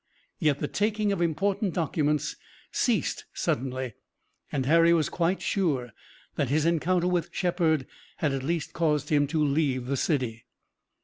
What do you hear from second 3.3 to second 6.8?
suddenly, and Harry was quite sure that his